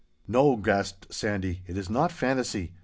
'No,' 0.27 0.55
gasped 0.55 1.13
Sandy, 1.13 1.61
'it 1.67 1.77
is 1.77 1.87
not 1.87 2.11
fantasy. 2.11 2.73